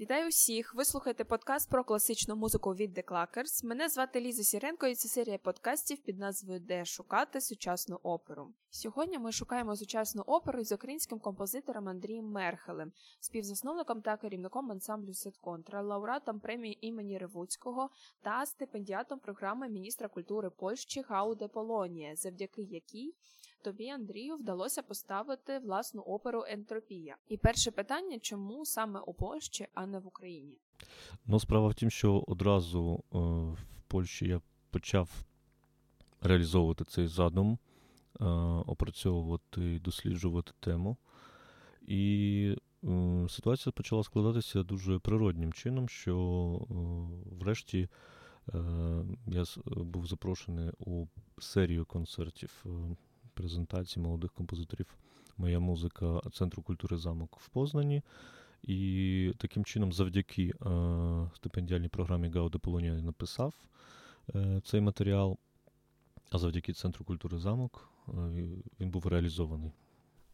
[0.00, 0.74] Вітаю усіх!
[0.74, 3.66] Ви слухаєте подкаст про класичну музику від The Clackers.
[3.66, 8.52] Мене звати Ліза Сіренко, і це серія подкастів під назвою Де шукати сучасну оперу.
[8.70, 15.82] Сьогодні ми шукаємо сучасну оперу з українським композитором Андрієм Мерхелем, співзасновником та керівником ансамблю Сетконтра,
[15.82, 17.90] лауреатом премії імені Ревуцького
[18.22, 23.14] та стипендіатом програми міністра культури Польщі Гауде Полонія, завдяки якій
[23.62, 27.16] тобі, Андрію, вдалося поставити власну оперу Ентропія.
[27.28, 30.58] І перше питання: чому саме у Польщі, а не в Україні?
[31.26, 34.40] Ну, справа в тім, що одразу е, в Польщі я
[34.70, 35.10] почав
[36.20, 37.58] реалізовувати цей задум,
[38.20, 38.24] е,
[38.66, 40.96] опрацьовувати, досліджувати тему.
[41.86, 46.16] І е, ситуація почала складатися дуже природнім чином, що
[46.60, 46.74] е,
[47.40, 47.88] врешті
[48.54, 48.58] е,
[49.26, 51.06] я був запрошений у
[51.38, 52.96] серію концертів е,
[53.34, 54.96] презентації молодих композиторів
[55.36, 58.02] Моя музика Центру культури замок в Познані.
[58.62, 60.52] І таким чином, завдяки е,
[61.36, 63.54] стипендіальній програмі Гауда Полонія написав
[64.34, 65.38] е, цей матеріал,
[66.30, 68.12] а завдяки Центру культури замок е,
[68.80, 69.72] він був реалізований.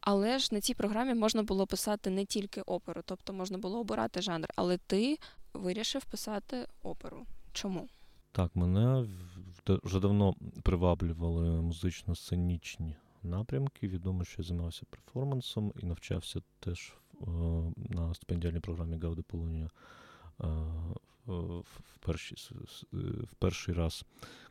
[0.01, 4.23] Але ж на цій програмі можна було писати не тільки оперу, тобто можна було обирати
[4.23, 5.19] жанр, але ти
[5.55, 7.27] вирішив писати оперу.
[7.53, 7.89] Чому?
[8.33, 9.07] Так, мене
[9.69, 13.89] вже давно приваблювали музично-сценічні напрямки.
[13.89, 17.27] Відомо, що я займався перформансом і навчався теж е,
[17.77, 19.71] на стипендіальній програмі Гауди Полонія
[20.41, 20.47] е,
[21.27, 22.39] в перший,
[22.93, 24.05] в перший раз,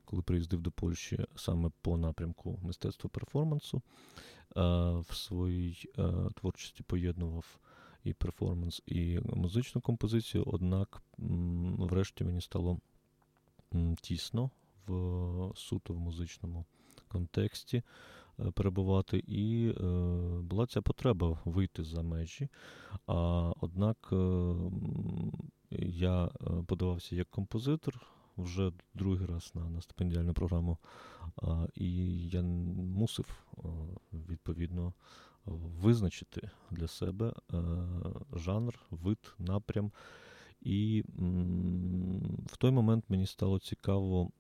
[0.06, 3.78] коли приїздив до Польщі саме по напрямку мистецтва перформансу.
[3.78, 4.62] Е,
[5.10, 5.90] в своїй
[6.36, 7.60] творчості поєднував
[8.04, 11.02] і перформанс, і музичну композицію, однак,
[11.78, 12.80] врешті, мені стало
[14.02, 14.50] тісно
[14.88, 16.66] в суто в музичному
[17.08, 17.84] контексті
[18.40, 19.84] е, перебувати, і е,
[20.42, 22.50] була ця потреба вийти за межі.
[23.08, 24.56] А однак е,
[25.90, 26.30] я
[26.68, 28.02] подавався як композитор
[28.38, 30.78] вже другий раз на, на стипендіальну програму,
[31.76, 33.46] і я мусив
[34.14, 34.94] відповідно
[35.46, 37.34] визначити для себе
[38.34, 39.92] жанр, вид, напрям.
[40.62, 41.04] І
[42.48, 44.32] в той момент мені стало цікаво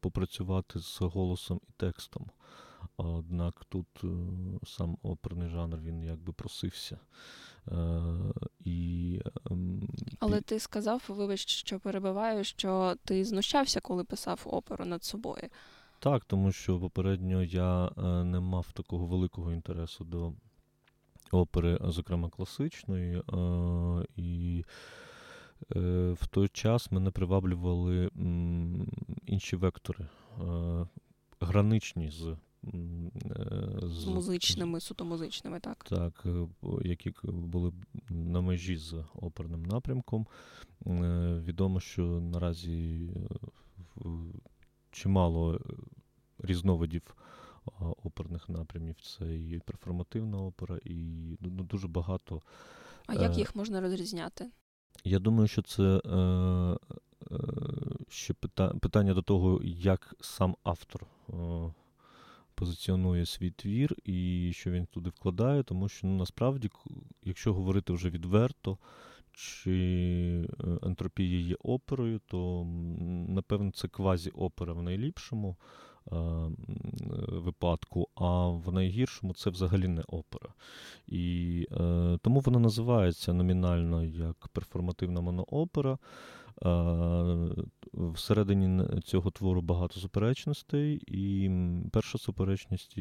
[0.00, 2.26] попрацювати з голосом і текстом.
[2.96, 4.08] Однак тут е,
[4.66, 6.98] сам оперний жанр він якби просився.
[7.68, 8.00] Е,
[8.64, 9.20] і...
[9.50, 9.88] Ем,
[10.18, 15.48] Але ти сказав, вибач, що перебиваю, що ти знущався, коли писав оперу над собою.
[15.98, 20.32] Так, тому що попередньо я е, не мав такого великого інтересу до
[21.30, 23.22] опери, зокрема класичної.
[24.16, 24.64] І
[25.70, 28.10] в той час мене приваблювали
[29.26, 30.06] інші вектори,
[31.40, 32.36] граничні з.
[32.74, 35.84] Е, з музичними, суто музичними, так?
[35.84, 36.46] Так, е,
[36.84, 37.72] які були
[38.08, 40.26] на межі з оперним напрямком.
[40.86, 43.10] Е, відомо, що наразі
[44.90, 45.60] чимало
[46.38, 47.14] різновидів
[48.04, 48.96] оперних напрямів.
[49.00, 50.94] Це і перформативна опера, і
[51.40, 52.42] ну, дуже багато.
[53.06, 54.50] А як їх можна розрізняти?
[55.04, 56.00] Я думаю, що це
[57.32, 57.36] Е,
[58.08, 58.34] ще
[58.80, 61.34] питання до того, як сам автор е,
[62.54, 66.70] позиціонує свій твір і що він туди вкладає, тому що ну, насправді,
[67.22, 68.78] якщо говорити вже відверто,
[69.32, 69.72] чи
[70.60, 72.64] е, ентропія є оперою, то
[73.28, 75.56] напевно це квазі-опера в найліпшому
[77.28, 80.54] випадку, а в найгіршому це взагалі не опера.
[81.06, 85.98] І е, тому вона називається номінально як перформативна моноопера.
[87.94, 91.50] Всередині цього твору багато суперечностей, і
[91.92, 92.98] перша суперечність,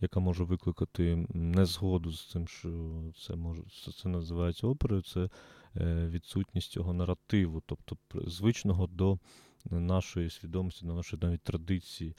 [0.00, 3.62] яка може викликати незгоду з тим, що це може
[4.02, 5.28] це називається оперою, це
[5.76, 9.18] е, відсутність цього наративу, тобто звичного до
[9.70, 12.14] нашої свідомості, до нашої навіть традиції.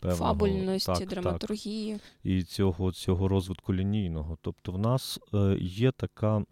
[0.00, 1.92] Певного, Фабульності, так, драматургії.
[1.92, 2.02] Так.
[2.24, 4.38] І цього цього розвитку лінійного.
[4.42, 6.44] Тобто, в нас е, є така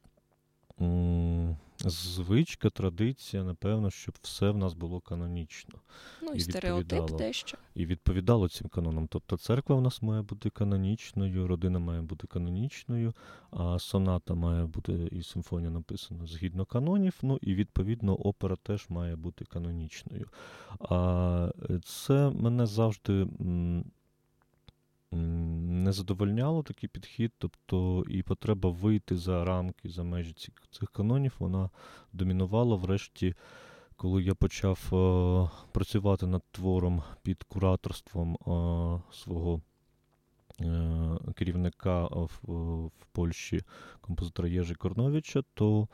[1.91, 5.75] звичка, традиція, напевно, щоб все в нас було канонічно.
[6.23, 7.59] Ну і, і стереотип дещо.
[7.75, 9.09] І відповідало цим канонам.
[9.09, 13.13] Тобто церква в нас має бути канонічною, родина має бути канонічною,
[13.51, 17.15] а соната має бути і симфонія написана згідно канонів.
[17.23, 20.29] Ну і відповідно опера теж має бути канонічною.
[20.81, 21.51] А
[21.85, 23.27] це мене завжди
[25.15, 31.35] не задовольняло такий підхід, тобто і потреба вийти за рамки, за межі цих, цих канонів,
[31.39, 31.71] вона
[32.13, 33.35] домінувала врешті.
[33.97, 39.61] Коли я почав е, працювати над твором під кураторством е, свого
[41.35, 42.31] керівника в,
[42.87, 43.63] в Польщі
[44.01, 45.89] композитора Єжи Корновича, то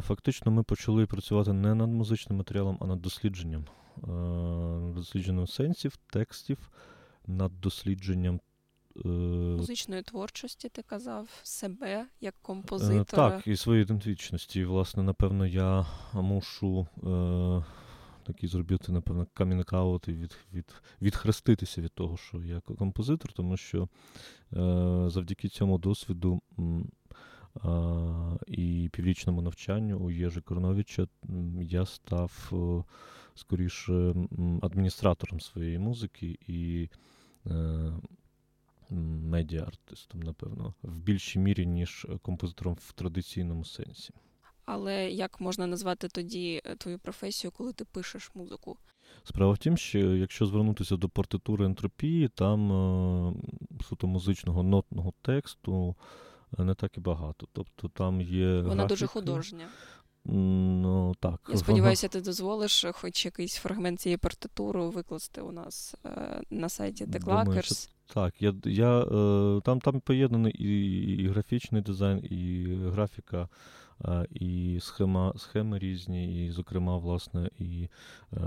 [0.00, 3.64] фактично ми почали працювати не над музичним матеріалом, а над дослідженням.
[4.94, 6.70] Дослідженням сенсів, текстів,
[7.26, 8.40] над дослідженням
[9.04, 9.08] Е,
[9.56, 13.30] Музичної творчості, ти казав, себе як е, композитора.
[13.30, 14.60] Так, і своєї ідентичності.
[14.60, 17.64] І, власне, напевно, я мушу е,
[18.26, 20.64] такий зробити, напевно, камінкаут і від, від,
[21.02, 23.88] відхреститися від того, що я композитор, тому що е,
[25.10, 27.68] завдяки цьому досвіду е,
[28.46, 31.08] і піврічному навчанню у Єжи Корновича
[31.60, 32.84] я став е,
[33.34, 34.14] скоріше
[34.62, 36.88] адміністратором своєї музики і.
[37.50, 37.92] Е,
[39.30, 44.14] медіа-артистом, напевно, в більшій мірі, ніж композитором в традиційному сенсі.
[44.64, 48.76] Але як можна назвати тоді е, твою професію, коли ти пишеш музику?
[49.24, 53.34] Справа в тім, що якщо звернутися до партитури ентропії, там е,
[53.88, 55.96] суто музичного нотного тексту
[56.58, 57.48] не так і багато.
[57.52, 58.60] Тобто там є.
[58.60, 58.88] Вона графіки.
[58.88, 59.68] дуже художня.
[60.28, 61.40] Ну, так.
[61.48, 67.04] Я сподіваюся, ти дозволиш хоч якийсь фрагмент цієї партитури викласти у нас е, на сайті
[67.04, 67.90] The Clackers.
[68.14, 73.48] Так, я, я, е, там там поєднаний і, і графічний дизайн, і графіка,
[74.04, 77.88] е, і схема, схеми різні, і, зокрема, власне, і
[78.32, 78.40] е,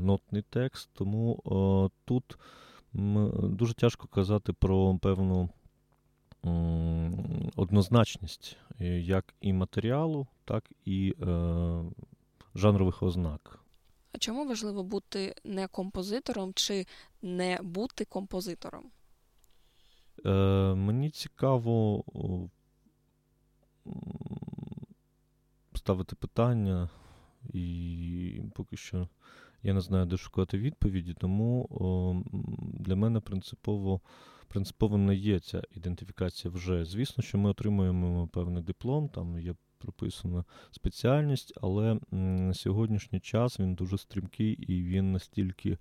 [0.00, 0.90] нотний текст.
[0.92, 2.38] Тому е, тут
[3.42, 5.48] дуже тяжко казати про певну
[7.56, 8.56] однозначність
[8.98, 11.84] як і матеріалу, так і е,
[12.54, 13.58] жанрових ознак.
[14.12, 16.86] А чому важливо бути не композитором чи
[17.22, 18.90] не бути композитором?
[20.26, 20.30] Е,
[20.74, 22.04] Мені цікаво
[25.74, 26.90] ставити питання,
[27.52, 29.08] і поки що
[29.62, 32.14] я не знаю, де шукати відповіді, тому о,
[32.62, 34.00] для мене принципово
[34.52, 36.84] принципово не є ця ідентифікація вже.
[36.84, 43.74] Звісно, що ми отримуємо певний диплом, там є прописана спеціальність, але на сьогоднішній час він
[43.74, 45.78] дуже стрімкий і він настільки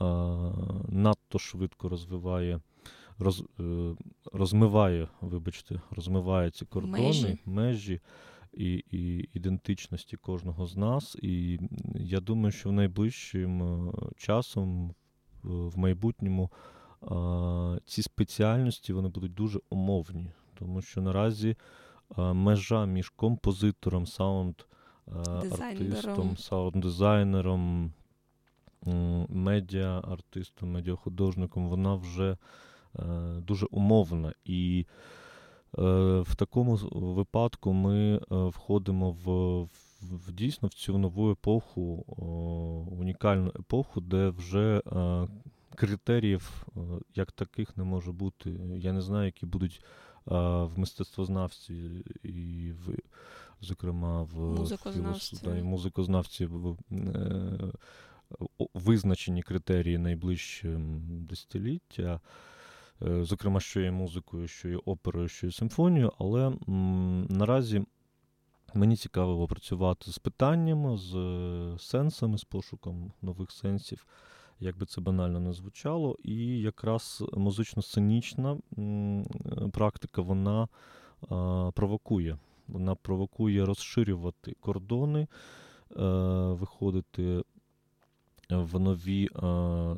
[0.00, 0.04] а,
[0.88, 2.60] надто швидко розвиває,
[3.18, 3.94] роз, е,
[4.32, 8.00] розмиває, вибачте, розмиває ці кордони, межі, межі
[8.52, 11.16] і, і ідентичності кожного з нас.
[11.22, 11.58] І
[11.94, 14.94] я думаю, що в найближчим е, часом,
[15.42, 16.50] в майбутньому,
[17.84, 21.56] ці спеціальності вони будуть дуже умовні, тому що наразі
[22.16, 27.92] межа між композитором, саунд-артистом, саунд-дизайнером,
[29.28, 32.36] медіа-артистом, медіахудожником, вона вже е,
[33.40, 34.32] дуже умовна.
[34.44, 34.86] І
[35.78, 35.82] е,
[36.20, 39.62] в такому випадку ми е, входимо в,
[40.02, 42.04] в дійсно в цю нову епоху,
[43.00, 44.82] унікальну епоху, де вже
[45.74, 46.66] критеріїв
[47.14, 48.50] як таких не може бути.
[48.76, 49.82] Я не знаю, які будуть
[50.26, 52.96] в мистецтвознавці і в,
[53.60, 57.72] зокрема, в музикознавці, да, і музикознавці в е,
[58.74, 62.20] визначені критерії найближчим десятиліття.
[63.02, 67.84] Е, зокрема, що є музикою, що є оперою, що є симфонією, але м, наразі
[68.74, 71.12] мені цікаво працювати з питаннями, з
[71.78, 74.06] сенсами, з пошуком нових сенсів
[74.60, 78.58] як би це банально не звучало, і якраз музично-сценічна
[79.72, 80.68] практика вона
[81.74, 82.38] провокує.
[82.68, 85.26] Вона провокує розширювати кордони, е,
[86.52, 87.42] виходити
[88.50, 89.96] в нові, е,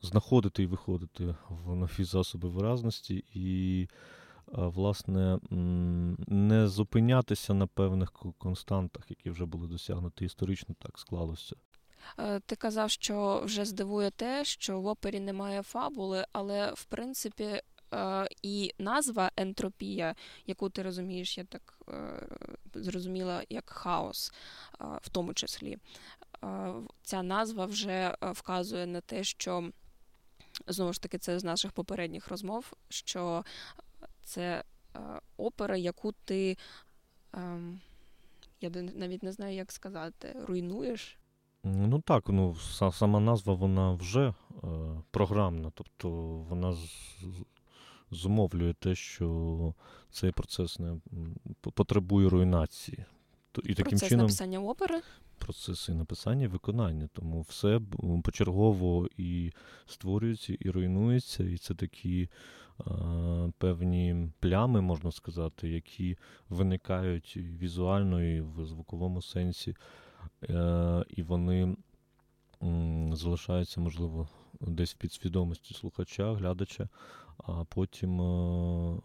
[0.00, 3.88] знаходити і виходити в нові засоби виразності і,
[4.52, 5.38] власне,
[6.28, 11.56] не зупинятися на певних константах, які вже були досягнуті історично, так склалося.
[12.18, 17.60] Е, ти казав, що вже здивує те, що в опері немає фабули, але в принципі
[17.94, 20.14] е, і назва ентропія,
[20.46, 22.28] яку ти розумієш, я так е,
[22.74, 24.32] зрозуміла, як хаос,
[24.80, 25.78] в тому числі.
[27.02, 29.70] Ця назва вже вказує на те, що
[30.66, 33.44] знову ж таки це з наших попередніх розмов, що
[34.24, 34.64] це
[35.36, 36.56] опера, яку ти.
[37.32, 37.80] Ем,
[38.60, 41.18] я навіть не знаю, як сказати, руйнуєш.
[41.66, 42.56] Ну так, ну
[42.92, 44.34] сама назва вона вже е,
[45.10, 46.10] програмна, тобто
[46.48, 46.88] вона з,
[48.10, 49.74] зумовлює те, що
[50.10, 50.96] цей процес не
[51.60, 53.04] потребує руйнації.
[53.64, 55.00] І таким Процес чином, написання опери?
[55.38, 57.08] Процеси написання і виконання.
[57.12, 57.80] Тому все
[58.24, 59.52] почергово і
[59.86, 62.28] створюється, і руйнується, і це такі
[62.80, 62.84] е,
[63.58, 66.16] певні плями, можна сказати, які
[66.48, 69.74] виникають візуально і в звуковому сенсі.
[70.42, 71.76] Е, і вони
[73.12, 74.28] залишаються, можливо,
[74.60, 76.88] десь в підсвідомості слухача, глядача,
[77.38, 79.00] а потім е,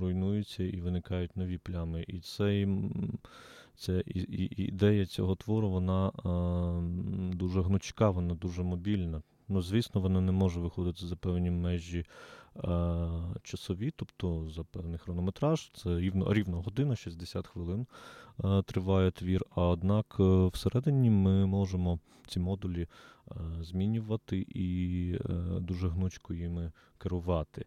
[0.00, 2.04] руйнуються і виникають нові плями.
[2.08, 2.66] І це
[3.76, 6.12] це і, і, ідея цього твору, вона
[7.34, 9.22] дуже гнучка, вона дуже мобільна.
[9.48, 12.04] Ну, звісно, вона не може виходити за певні межі
[12.54, 15.70] а, часові, тобто за певний хронометраж.
[15.74, 17.86] Це рівно рівно година, 60 хвилин
[18.64, 19.44] триває твір.
[19.54, 22.88] А однак е, всередині ми можемо ці модулі
[23.60, 27.64] змінювати і е, дуже гнучко їми керувати.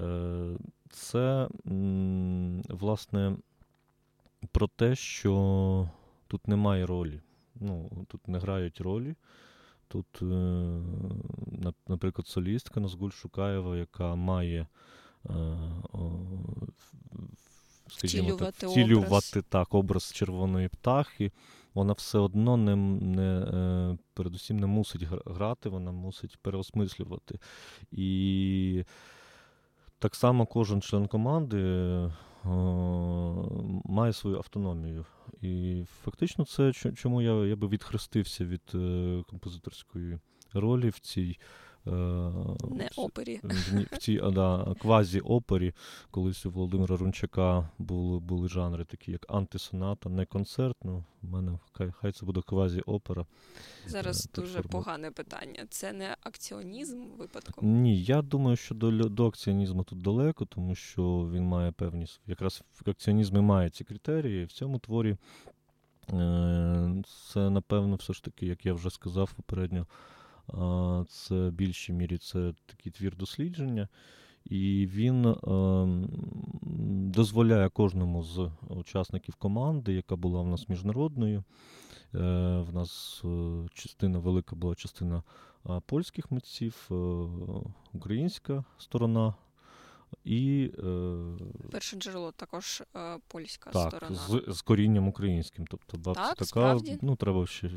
[0.00, 0.56] Е,
[0.90, 1.48] це,
[2.68, 3.36] власне,
[4.52, 5.88] про те, що
[6.28, 7.20] тут немає ролі.
[7.54, 9.14] Ну, Тут не грають ролі.
[9.88, 10.26] Тут, е,
[11.88, 14.66] наприклад, солістка Назгуль Шукаєва, яка має
[17.86, 19.44] е, скажімо так, втілювати образ.
[19.48, 21.32] так, образ червоної птахи,
[21.74, 27.38] вона все одно не, не е, передусім не мусить грати, вона мусить переосмислювати.
[27.92, 28.84] І
[29.98, 31.58] так само кожен член команди
[33.84, 35.04] має свою автономію.
[35.40, 40.18] І фактично, це чому я я би відхрестився від е, композиторської
[40.52, 41.42] ролі в цій е,
[41.86, 43.40] не опері.
[43.42, 45.72] В, в цій да, квазі-опері.
[46.10, 50.76] Колись у Володимира Рунчака були були жанри, такі як антисоната, не концерт.
[50.84, 53.26] Ну, У мене хай, хай це буде квазі-опера.
[53.86, 55.66] Зараз е, дуже погане питання.
[55.70, 57.82] Це не акціонізм випадком?
[57.82, 62.62] Ні, я думаю, що до до акціонізму тут далеко, тому що він має певні якраз
[62.86, 64.44] в акціонізмі має ці критерії.
[64.44, 65.16] В цьому творі
[66.10, 69.86] е, це, напевно, все ж таки, як я вже сказав попередньо,
[71.08, 73.88] це в більшій мірі це такий твір дослідження.
[74.44, 75.36] І він е,
[77.14, 81.44] дозволяє кожному з учасників команди, яка була в нас міжнародною,
[82.14, 82.18] Е,
[82.60, 83.28] в нас е,
[83.74, 85.22] частина велика була частина
[85.86, 86.88] польських митців,
[87.92, 89.34] українська сторона.
[90.24, 90.70] І
[91.70, 92.82] перше джерело також
[93.28, 94.16] польська так, сторона.
[94.16, 95.66] З з корінням українським.
[95.66, 96.98] Тобто бабця так, така, справді?
[97.02, 97.70] ну треба ще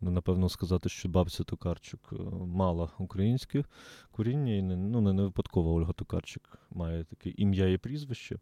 [0.00, 3.64] Ну, напевно сказати, що бабця Токарчук е, мала українське
[4.10, 8.38] коріння, і не, ну, не випадково Ольга Токарчук має таке ім'я і прізвище.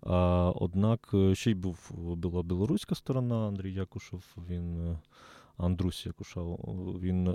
[0.00, 4.92] А, Однак е, ще й був була білоруська сторона, Андрій Якушев, він.
[4.92, 4.98] Е,
[5.56, 6.58] Андрус Якушав,
[7.00, 7.34] він е,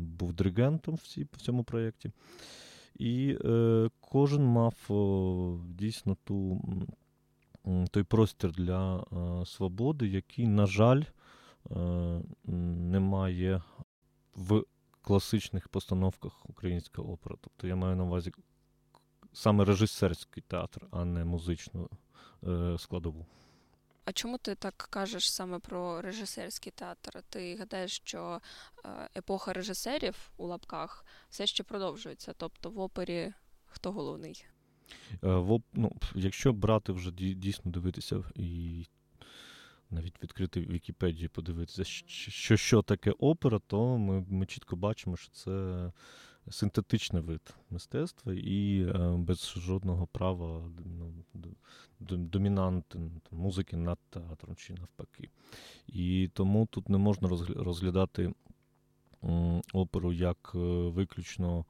[0.00, 2.10] був диригентом в, цій, в цьому проєкті.
[2.98, 6.60] І е, кожен мав о, дійсно ту,
[7.90, 11.02] той простір для е, свободи, який, на жаль,
[11.70, 13.62] Е, немає
[14.34, 14.64] в
[15.02, 17.36] класичних постановках українська опера.
[17.40, 18.32] Тобто я маю на увазі
[19.32, 21.88] саме режисерський театр, а не музичну
[22.44, 23.26] е, складову.
[24.06, 27.22] А чому ти так кажеш саме про режисерський театр?
[27.30, 28.40] Ти гадаєш, що
[28.84, 32.32] е, епоха режисерів у лапках все ще продовжується?
[32.36, 33.32] Тобто в опері
[33.66, 34.46] хто головний?
[35.22, 38.84] В, ну, Якщо брати вже дійсно дивитися і
[39.90, 45.92] навіть відкрити Вікіпедію, подивитися, що що таке опера, то ми ми чітко бачимо, що це
[46.50, 51.12] синтетичний вид мистецтва і е, без жодного права ну,
[52.10, 52.98] домінанти
[53.30, 55.30] музики над театром чи навпаки.
[55.86, 58.34] І тому тут не можна розглядати
[59.72, 61.64] оперу як е, виключно.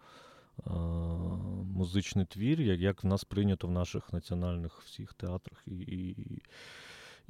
[1.74, 6.42] Музичний твір, як в нас прийнято в наших національних всіх театрах і і,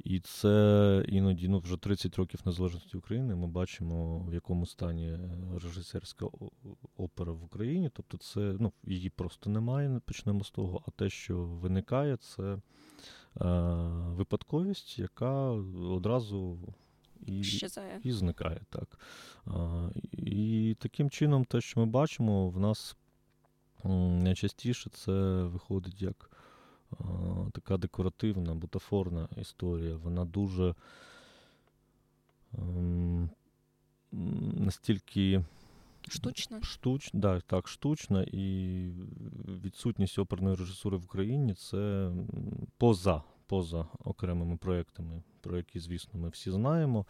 [0.03, 3.35] і це іноді ну, вже 30 років незалежності України.
[3.35, 5.17] Ми бачимо, в якому стані
[5.63, 6.27] режисерська
[6.97, 7.89] опера в Україні.
[7.93, 10.83] Тобто, це ну, її просто немає, почнемо з того.
[10.87, 12.59] А те, що виникає, це е,
[14.07, 15.31] випадковість, яка
[15.89, 16.59] одразу
[17.25, 17.43] і
[18.03, 18.61] і зникає.
[18.69, 18.99] так.
[19.45, 22.97] А, І таким чином, те, що ми бачимо, в нас
[23.83, 25.11] найчастіше це
[25.43, 26.31] виходить як
[27.53, 29.95] така декоративна, бутафорна історія.
[29.95, 30.75] Вона дуже
[32.57, 33.29] ем,
[34.53, 35.45] настільки
[36.07, 36.61] штучна.
[36.61, 38.89] Штуч, да, так, штучна, і
[39.63, 42.11] відсутність оперної режисури в Україні це
[42.77, 47.05] поза поза окремими проєктами, про які, звісно, ми всі знаємо.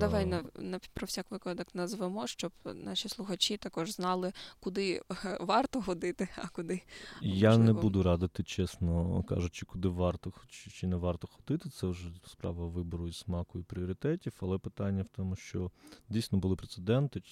[0.00, 5.02] Давай на, на про всяк випадок назвемо, щоб наші слухачі також знали, куди
[5.40, 6.82] варто ходити, а куди
[7.20, 7.72] я можливо.
[7.72, 11.70] не буду радити, чесно кажучи, куди варто чи, чи не варто ходити.
[11.70, 14.32] Це вже справа вибору і смаку і пріоритетів.
[14.40, 15.70] Але питання в тому, що
[16.08, 17.22] дійсно були прецеденти.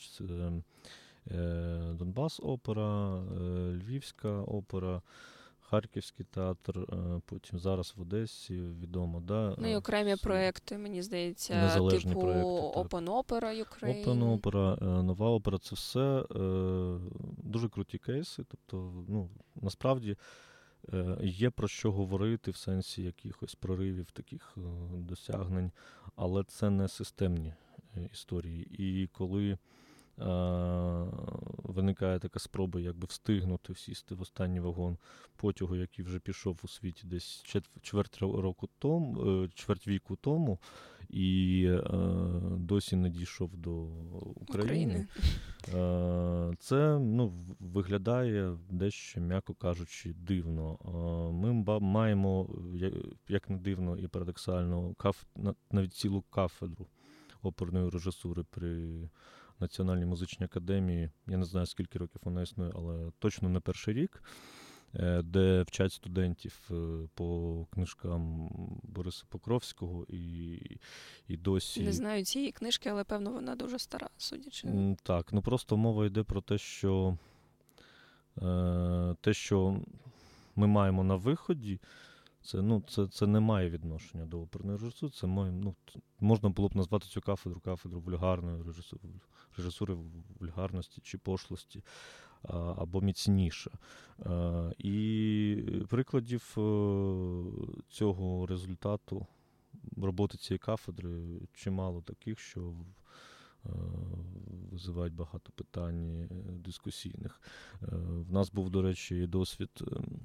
[1.30, 3.40] Е, Донбас опера, е,
[3.72, 5.02] Львівська опера.
[5.70, 9.20] Харківський театр, е, потім зараз в Одесі відомо.
[9.20, 12.26] Да, Ну і окремі проекти, мені здається, Незалежні типу.
[12.26, 14.04] Open Opera Ukraine.
[14.04, 16.98] Open Opera, е, нова опера це все е,
[17.38, 18.44] дуже круті кейси.
[18.48, 20.16] Тобто, ну, насправді
[20.92, 24.60] е, є про що говорити в сенсі якихось проривів, таких е,
[24.92, 25.72] досягнень,
[26.16, 27.54] але це не системні
[27.96, 28.66] е, історії.
[28.78, 29.58] І коли е,
[31.64, 34.96] виникає така спроба якби встигнути сісти в останній вагон
[35.36, 37.44] потягу, який вже пішов у світі десь
[37.82, 40.58] чверть, року тому, е, чверть віку тому,
[41.08, 41.80] і е,
[42.56, 43.72] досі не дійшов до
[44.34, 44.36] України.
[44.44, 45.06] України.
[45.74, 50.78] Е, Це ну, виглядає дещо, м'яко кажучи, дивно.
[50.84, 52.48] Е, Ми маємо,
[53.28, 55.24] як не дивно і парадоксально, каф...
[55.70, 56.86] навіть цілу кафедру
[57.42, 59.00] оперної режисури при
[59.60, 61.10] Національній музичній академії.
[61.26, 64.22] Я не знаю, скільки років вона існує, але точно не перший рік,
[64.94, 68.48] е, де вчать студентів е, по книжкам
[68.82, 70.60] Бориса Покровського і,
[71.28, 71.82] і досі.
[71.82, 74.68] Не знаю цієї книжки, але певно вона дуже стара, судячи.
[75.02, 77.18] Так, ну просто мова йде про те, що
[78.42, 79.80] е, те, що
[80.56, 81.80] ми маємо на виході,
[82.42, 85.12] це, ну, це, це не має відношення до оперної режисури.
[85.12, 85.74] Це має, ну,
[86.20, 89.02] можна було б назвати цю кафедру кафедру вульгарної режисури,
[89.58, 89.96] режисури
[90.40, 91.82] вульгарності чи пошлості
[92.76, 93.70] або міцніше.
[94.78, 96.62] І прикладів е,
[97.88, 99.26] цього результату
[99.96, 102.74] роботи цієї кафедри чимало таких, що
[103.64, 103.68] е,
[104.70, 106.28] визивають багато питань е,
[106.64, 107.40] дискусійних.
[108.00, 110.20] В нас був, до речі, досвід ем,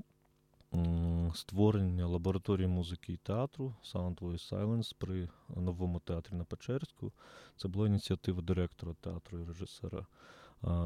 [1.33, 7.11] створення лабораторії музики і театру Sound Voice Silence при новому театрі на Печерську.
[7.57, 10.05] Це була ініціатива директора театру і режисера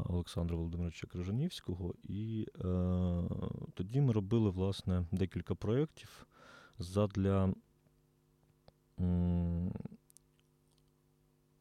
[0.08, 1.94] Олександра Володимировича Крижанівського.
[2.04, 3.22] І е,
[3.74, 6.26] тоді ми робили власне декілька проєктів
[6.78, 7.54] задля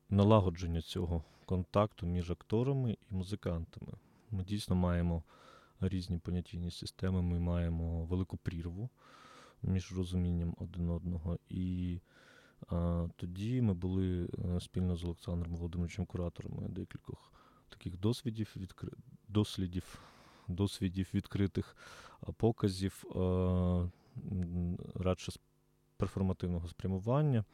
[0.09, 3.93] налагодження цього контакту між акторами і музикантами.
[4.31, 5.23] Ми дійсно маємо
[5.81, 8.89] різні понятійні системи, ми маємо велику прірву
[9.63, 11.39] між розумінням один одного.
[11.49, 11.99] І
[12.67, 17.31] а, тоді ми були е, спільно з Олександром Володимировичем кураторами декількох
[17.69, 18.89] таких досвідів, відкри...
[19.27, 19.99] дослідів,
[20.47, 21.75] досвідів відкритих
[22.37, 23.89] показів, а,
[24.95, 25.39] радше з
[25.97, 27.45] перформативного спрямування.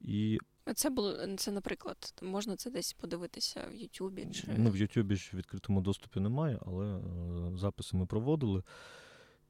[0.00, 0.38] І
[0.74, 5.30] Це було це, наприклад, можна це десь подивитися в Ютубі чи Ну, в Ютубі ж
[5.32, 7.00] в відкритому доступі немає, але е,
[7.56, 8.62] записи ми проводили.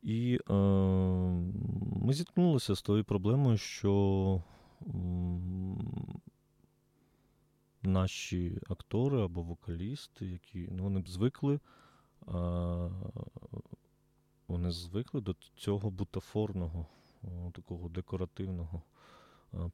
[0.02, 0.52] І е,
[1.96, 4.42] ми зіткнулися з тою проблемою, що
[7.82, 11.60] наші актори або вокалісти, які ну, вони б звикли, е,
[14.48, 16.86] вони звикли до цього бутафорного,
[17.52, 18.82] такого декоративного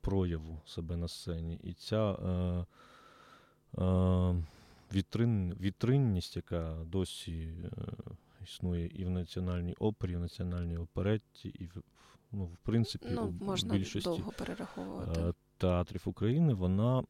[0.01, 1.61] прояву себе на сцені.
[1.63, 2.65] І ця е,
[3.83, 4.43] е,
[4.95, 7.69] вітрин, вітринність, яка досі е,
[8.45, 11.83] існує і в національній опері, і в національній оперетті, і в,
[12.33, 15.21] ну, в принципі, ну, у можна більшості довго перераховувати.
[15.21, 17.03] е, театрів України, вона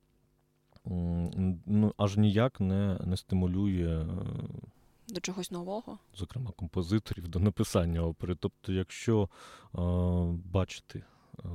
[0.84, 4.00] ну, аж ніяк не, не стимулює.
[4.02, 4.06] е,
[5.08, 5.98] До чогось нового.
[6.16, 8.34] зокрема композиторів, до написання опери.
[8.40, 9.28] Тобто, якщо
[9.74, 9.78] е,
[10.50, 11.02] бачити
[11.38, 11.48] е,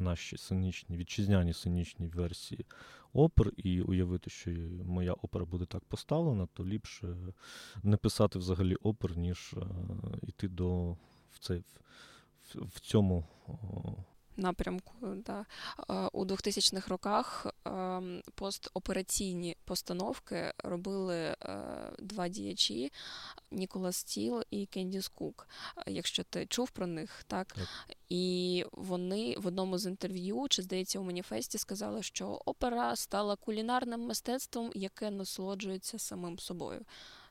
[0.00, 2.66] наші сценічні, вітчизняні сценічні версії
[3.12, 4.50] опер і уявити, що
[4.84, 7.16] моя опера буде так поставлена, то ліпше
[7.82, 9.66] не писати взагалі опер, ніж е,
[10.22, 10.96] йти до
[11.32, 13.24] в, цей, в, в цьому.
[14.38, 14.94] Напрямку.
[15.02, 15.46] Да.
[16.12, 17.46] У 2000-х роках
[18.34, 21.36] постопераційні постановки робили е,
[21.98, 22.92] два діячі
[23.50, 25.48] Ніколас Стіл і Кендіс Кук.
[25.86, 27.54] Якщо ти чув про них, так?
[27.54, 27.68] Так.
[28.08, 34.00] І вони в одному з інтерв'ю, чи здається, у маніфесті сказали, що опера стала кулінарним
[34.00, 36.84] мистецтвом, яке насолоджується самим собою.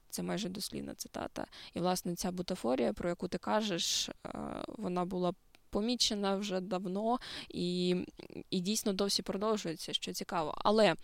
[0.09, 1.45] Це майже дослівна цитата.
[1.73, 4.13] І, власне, ця бутафорія, про яку ти кажеш, е,
[4.67, 5.33] вона була
[5.69, 7.95] помічена вже давно і,
[8.49, 10.53] і дійсно досі продовжується, що цікаво.
[10.57, 10.95] Але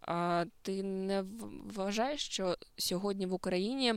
[0.00, 1.24] а, ти не
[1.74, 3.94] вважаєш, що сьогодні в Україні.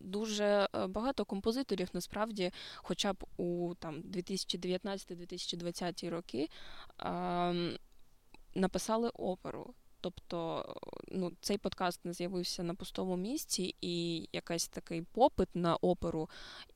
[0.00, 6.48] Дуже багато композиторів насправді, хоча б у там 2019-2020 роки,
[8.54, 9.74] написали оперу.
[10.00, 10.64] Тобто,
[11.12, 16.28] ну, цей подкаст не з'явився на пустому місці, і якийсь такий попит на оперу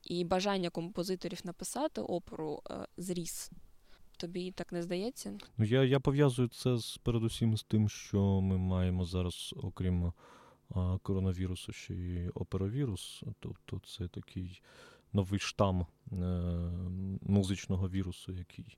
[0.03, 3.51] і бажання композиторів написати оперу е, зріс.
[4.17, 5.37] Тобі так не здається?
[5.57, 10.13] Ну, я, я пов'язую це з передусім з тим, що ми маємо зараз, окрім е,
[11.03, 14.61] коронавірусу ще й оперовірус, тобто це такий
[15.13, 16.15] новий штам е,
[17.21, 18.77] музичного вірусу, який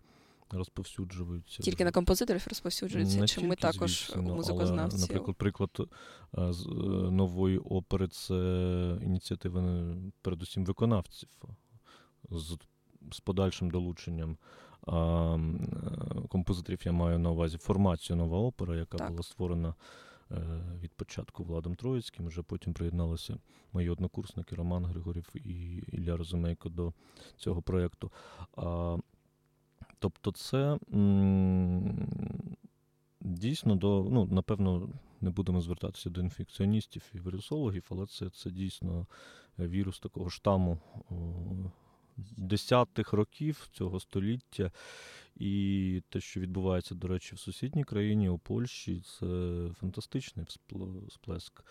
[0.51, 1.63] розповсюджуються.
[1.63, 4.97] Тільки на композиторів розповсюджуються, Не чи ми також звісно, музикознавці?
[4.97, 5.89] Але, наприклад, приклад
[6.37, 6.69] е, з е,
[7.11, 8.33] нової опери це
[9.01, 11.29] ініціатива передусім виконавців
[12.29, 12.57] з,
[13.11, 14.37] з подальшим долученням.
[14.87, 15.37] А,
[16.29, 19.09] композиторів я маю на увазі формацію нова опера, яка так.
[19.09, 19.75] була створена
[20.31, 20.35] е,
[20.81, 22.27] від початку Владом Троїцьким.
[22.27, 23.37] Вже потім приєдналися
[23.73, 26.93] мої однокурсники Роман Григорів і Ілля Розумейко до
[27.37, 28.11] цього проєкту.
[28.55, 28.97] А,
[30.05, 30.77] Тобто, це
[33.21, 34.89] дійсно до, ну, напевно,
[35.21, 39.07] не будемо звертатися до інфекціоністів і вірусологів, але це це дійсно
[39.59, 40.77] вірус такого штаму
[42.37, 44.71] десятих років цього століття.
[45.35, 49.25] І те, що відбувається, до речі, в сусідній країні, у Польщі, це
[49.79, 50.45] фантастичний
[51.09, 51.63] сплеск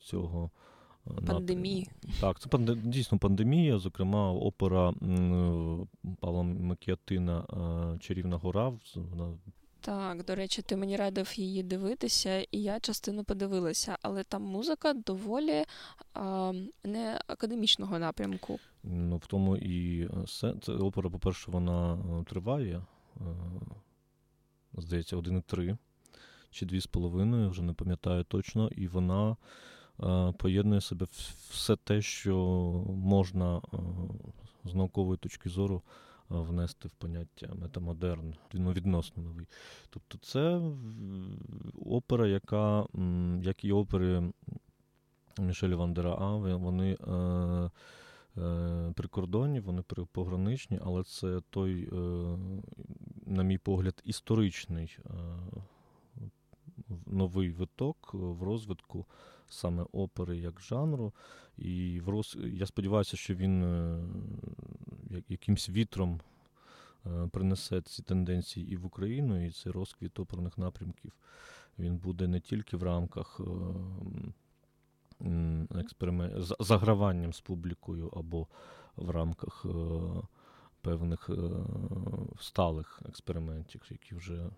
[0.00, 0.50] цього.
[1.26, 1.88] Пандемії.
[2.20, 3.78] Так, це дійсно пандемія.
[3.78, 4.94] Зокрема, опера
[6.20, 7.44] Павла Макіатина
[8.00, 8.72] Чарівна гора.
[8.94, 9.32] Вона
[9.80, 14.92] так, до речі, ти мені радив її дивитися, і я частину подивилася, але там музика
[14.92, 15.64] доволі
[16.14, 16.52] а,
[16.84, 18.58] не академічного напрямку.
[18.82, 20.54] Ну, в тому і все.
[20.62, 22.82] Це опера, по-перше, вона триває,
[24.78, 25.76] здається, 1,3
[26.50, 29.36] чи 2,5, вже не пам'ятаю точно, і вона
[30.38, 31.06] поєднує себе
[31.50, 32.36] все те, що
[32.88, 33.60] можна
[34.64, 35.82] з наукової точки зору
[36.28, 39.46] внести в поняття метамодерн, ну, відносно новий.
[39.90, 40.60] Тобто це
[41.86, 42.86] опера, яка,
[43.42, 44.32] як і опери
[45.38, 47.70] Мішеля Вандера А, вони е,
[48.40, 49.82] е, прикордонні, вони
[50.12, 51.96] пограничні, але це той, е,
[53.26, 55.10] на мій погляд, історичний е,
[57.06, 59.06] новий виток в розвитку
[59.50, 61.12] саме опери як жанру.
[61.56, 62.38] І в роз...
[62.52, 64.02] я сподіваюся, що він е,
[65.28, 66.20] якимсь вітром
[67.06, 71.12] е, принесе ці тенденції і в Україну, і цей розквіт оперних напрямків
[71.78, 75.28] він буде не тільки в рамках е,
[75.74, 76.32] експеримент...
[76.60, 78.46] заграванням з публікою або
[78.96, 79.66] в рамках
[80.80, 81.30] певних
[82.40, 84.50] сталих експериментів, які вже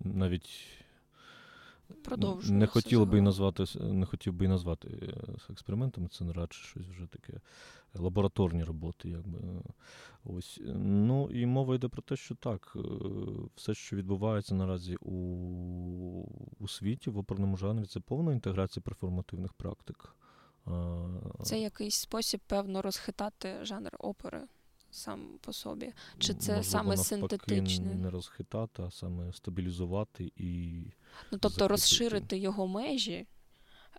[0.00, 0.78] навіть
[2.04, 6.64] Продовжує не хотів би назвати не хотів би і назвати е, експериментами, це не радше
[6.64, 7.40] щось вже таке
[7.94, 9.08] лабораторні роботи.
[9.08, 9.38] якби.
[10.24, 10.60] Ось.
[10.74, 12.80] Ну і мова йде про те, що так, е,
[13.56, 15.14] все, що відбувається наразі у
[16.58, 20.14] у світі, в оперному жанрі, це повна інтеграція перформативних практик.
[21.42, 24.42] Це якийсь спосіб, певно, розхитати жанр опери
[24.90, 25.92] сам по собі?
[26.18, 27.94] Чи це Можливо, саме синтетичне?
[27.94, 30.82] Не розхитати, а саме стабілізувати і.
[31.32, 31.68] Ну, тобто закріпити.
[31.68, 33.26] розширити його межі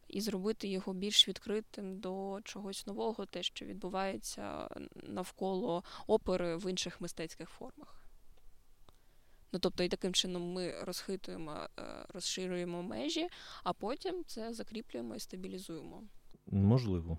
[0.08, 7.02] і зробити його більш відкритим до чогось нового, те, що відбувається навколо опери в інших
[7.02, 7.96] мистецьких формах.
[9.52, 13.28] Ну, тобто, і таким чином ми розхитуємо, е, розширюємо межі,
[13.64, 16.04] а потім це закріплюємо і стабілізуємо.
[16.48, 17.18] Можливо.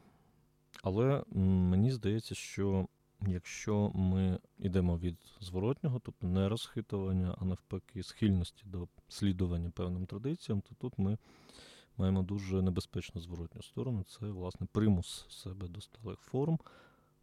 [0.82, 2.86] Але мені здається, що
[3.26, 10.60] Якщо ми йдемо від зворотнього, тобто не розхитування, а навпаки, схильності до слідування певним традиціям,
[10.60, 11.18] то тут ми
[11.96, 14.04] маємо дуже небезпечну зворотню сторону.
[14.08, 16.58] Це, власне, примус себе до сталих форм,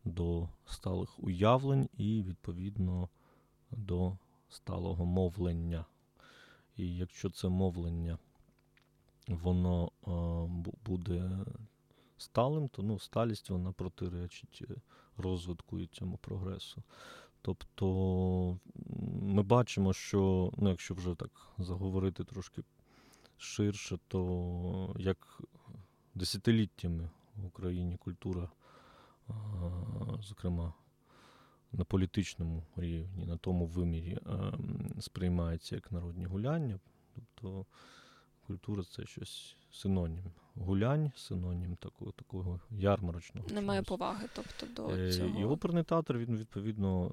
[0.06, 3.10] до сталих уявлень і, відповідно,
[3.72, 4.18] до
[4.50, 5.86] сталого мовлення.
[6.78, 8.18] І якщо це мовлення,
[9.28, 10.12] воно е,
[10.86, 11.46] буде
[12.18, 14.76] сталим, то ну, сталість вона протиречить е,
[15.20, 16.84] розвитку і цьому прогресу.
[17.42, 18.60] Тобто
[19.22, 22.62] ми бачимо, що, ну, якщо вже так заговорити трошки
[23.38, 25.42] ширше, то як
[26.16, 28.50] десятиліттями в Україні культура,
[30.22, 30.74] зокрема,
[31.72, 34.18] на політичному рівні, на тому вимірі
[35.00, 36.80] сприймається як народні гуляння.
[37.16, 37.66] Тобто
[38.48, 43.48] культура це щось синонім гулянь, синонім такого такого ярмарочного.
[43.50, 44.00] Немає чогось.
[44.00, 45.40] поваги, тобто до е, цього.
[45.40, 47.08] І оперний театр, він відповідно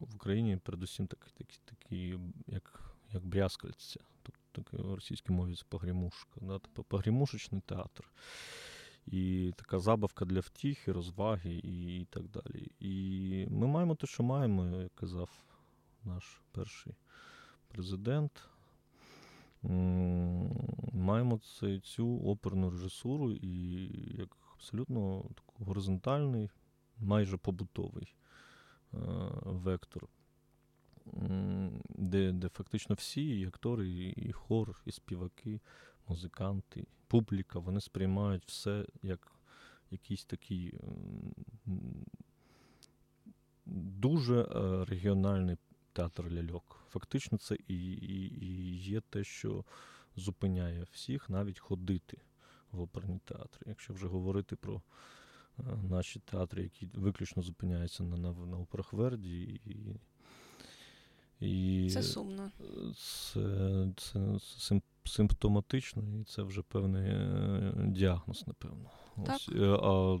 [0.00, 4.00] в Україні передусім такий, такий, такий як як брязкальця,
[4.52, 6.58] тобто в російській мові це погрімушка, да?
[6.58, 8.10] тобто погрімушечний театр.
[9.06, 12.70] І така забавка для втіхи, розваги і, і так далі.
[12.80, 15.30] І ми маємо те, що маємо, як казав
[16.04, 16.94] наш перший
[17.68, 18.48] президент
[20.92, 23.80] маємо це, цю оперну режисуру і
[24.18, 26.50] як абсолютно таку горизонтальний,
[26.98, 28.14] майже побутовий
[28.94, 28.98] е,
[29.44, 30.08] вектор.
[31.88, 35.60] Де де фактично всі, і актори, і хор, і співаки,
[36.08, 39.32] музиканти, публіка, вони сприймають все як
[39.90, 40.74] якийсь такий
[43.66, 45.56] дуже е, регіональний
[45.98, 46.76] театр ляльок.
[46.90, 49.64] Фактично, це і, і, і є те, що
[50.16, 52.18] зупиняє всіх навіть ходити
[52.72, 53.60] в оперні театри.
[53.66, 54.82] Якщо вже говорити про
[55.58, 59.60] е, наші театри, які виключно зупиняються на на, на операх Верді.
[61.40, 62.50] І, і Це сумно.
[62.96, 68.90] Це, це, це симптоматично, і це вже певний е, діагноз, напевно.
[69.26, 69.36] Так.
[69.36, 69.48] Ось.
[69.82, 70.18] А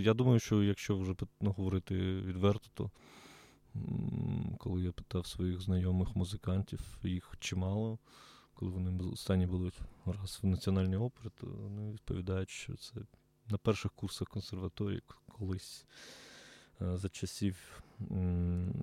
[0.00, 2.90] я думаю, що якщо вже ну, говорити відверто, то
[4.58, 7.98] коли я питав своїх знайомих музикантів, їх чимало,
[8.54, 9.72] коли вони останні були
[10.06, 12.94] раз в національній опері, то вони відповідають, що це
[13.48, 15.86] на перших курсах консерваторії колись
[16.82, 17.82] е, за часів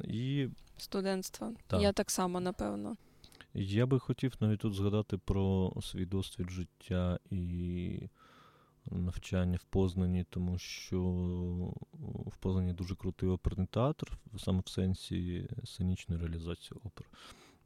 [0.04, 1.54] і студентства.
[1.68, 1.82] Так.
[1.82, 2.98] Я так само, напевно.
[3.54, 8.10] Я би хотів навіть тут згадати про свій досвід життя і
[8.86, 11.02] навчання в Познані, тому що
[12.26, 17.10] в Познані дуже крутий оперний театр, саме в сенсі сценічної реалізації опер.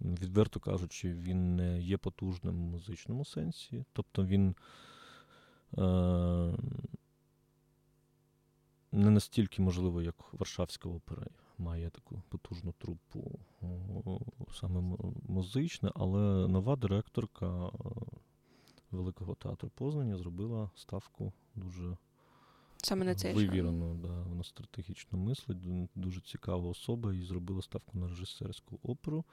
[0.01, 4.55] Відверто кажучи, він не є потужним в музичному сенсі, тобто він
[5.77, 6.57] е,
[8.91, 13.39] не настільки можливо, як Варшавська опера має таку потужну трупу
[14.53, 14.97] саме
[15.27, 17.71] музичне, але нова директорка
[18.91, 21.97] Великого театру Познані зробила ставку дуже
[22.83, 25.57] Саме на цей вивірену, да, вона стратегічно мислить,
[25.95, 29.25] дуже цікава особа і зробила ставку на режисерську оперу.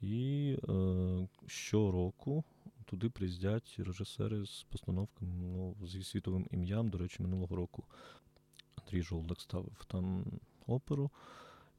[0.00, 2.44] І е, щороку
[2.84, 6.88] туди приїздять режисери з постановками ну, зі світовим ім'ям.
[6.88, 7.84] До речі, минулого року
[8.76, 10.24] Андрій Жолдак ставив там
[10.66, 11.10] оперу,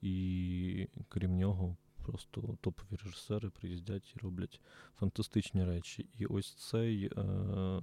[0.01, 4.61] і крім нього Просто топові режисери приїздять і роблять
[4.99, 6.09] фантастичні речі.
[6.17, 7.81] І ось цей е, е,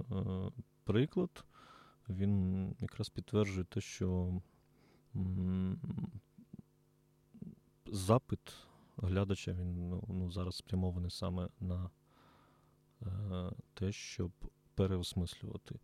[0.85, 1.45] приклад
[2.09, 4.41] він якраз підтверджує те, що
[5.17, 5.81] м,
[7.87, 8.55] запит
[8.97, 11.91] глядача він ну, ну, зараз спрямований саме на
[13.03, 14.33] е, те, щоб
[14.75, 15.75] переосмислювати,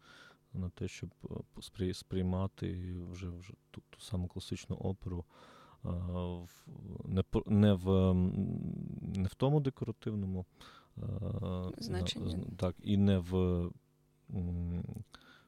[0.53, 1.11] на те, щоб
[1.81, 5.25] е, сприймати вже вже ту, ту саму класичну оперу
[7.05, 8.15] не не, в
[9.17, 10.47] не в тому декоративному
[11.79, 12.47] значенні.
[12.59, 13.71] Так, і не в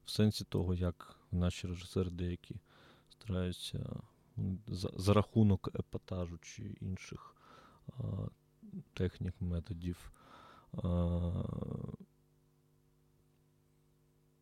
[0.04, 2.56] в сенсі того, як наші режисери деякі
[3.08, 4.00] стараються
[4.66, 7.36] за, за рахунок епатажу чи інших
[8.92, 10.12] технік, методів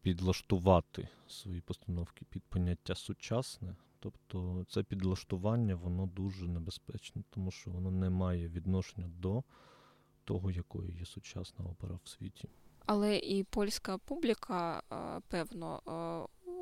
[0.03, 3.77] підлаштувати свої постановки під поняття сучасне.
[4.05, 9.43] Тобто це підлаштування, воно дуже небезпечне, тому що воно не має відношення до
[10.25, 12.49] того, якою є сучасна опера в світі.
[12.87, 14.83] Але і польська публіка,
[15.29, 15.81] певно,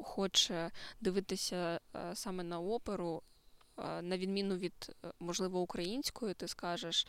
[0.03, 1.81] хоче дивитися
[2.15, 3.23] саме на оперу.
[4.03, 7.07] На відміну від, можливо, української, ти скажеш.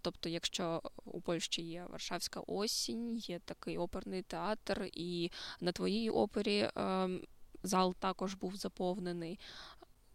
[0.00, 6.70] Тобто, якщо у Польщі є Варшавська осінь, є такий оперний театр, і на твоїй опері
[6.74, 7.20] ем,
[7.66, 9.38] зал також був заповнений.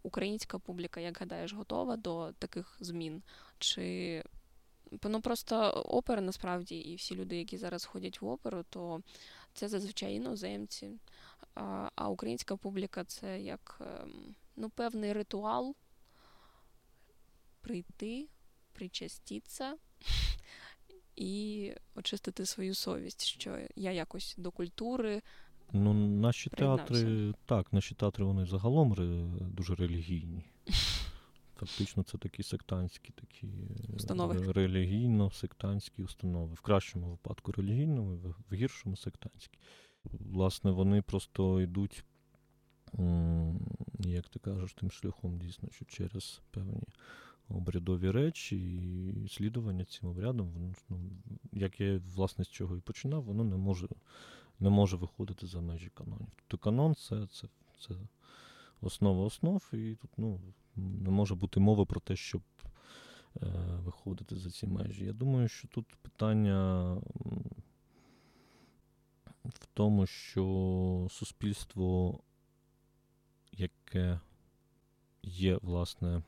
[0.02, 3.22] Українська публіка, як гадаєш, готова до таких змін?
[3.58, 4.22] Чи
[5.04, 9.02] ну просто опера насправді, і всі люди, які зараз ходять в оперу, то
[9.54, 10.90] це зазвичай іноземці.
[11.94, 15.74] А українська публіка це як ем, ну, певний ритуал
[17.60, 18.28] прийти,
[18.72, 19.76] причаститися
[21.16, 25.22] і очистити свою совість, що я якось до культури
[25.72, 29.04] Ну, наші театри, так, наші театри вони загалом ре,
[29.40, 30.44] дуже релігійні.
[31.56, 33.48] Фактично, це такі сектантські, такі
[33.94, 34.52] установи.
[34.52, 36.54] релігійно-сектантські установи.
[36.54, 38.16] В кращому випадку релігійному,
[38.50, 39.58] в гіршому сектантські.
[40.04, 42.04] Власне, вони просто йдуть,
[43.98, 46.82] як ти кажеш, тим шляхом дійсно, що через певні
[47.48, 48.56] обрядові речі
[49.24, 50.98] і слідування цим обрядом, воно, ну,
[51.52, 53.88] як я власне з чого і починав, воно не може
[54.62, 56.28] не може виходити за межі канонів.
[56.36, 57.48] Тобто канон це це,
[57.80, 57.94] це
[58.80, 60.40] основа основ, і тут ну,
[60.76, 62.42] не може бути мови про те, щоб
[63.42, 63.46] е,
[63.84, 65.04] виходити за ці межі.
[65.04, 66.92] Я думаю, що тут питання
[69.44, 72.20] в тому, що суспільство,
[73.52, 74.20] яке
[75.22, 76.22] є, власне,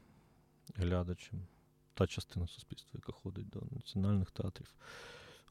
[0.75, 1.47] глядачем,
[1.94, 4.75] та частина суспільства, яка ходить до національних театрів,